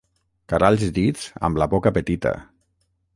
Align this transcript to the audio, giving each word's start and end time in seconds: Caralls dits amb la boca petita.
Caralls 0.53 0.85
dits 0.95 1.27
amb 1.49 1.61
la 1.63 1.69
boca 1.75 1.93
petita. 1.99 2.33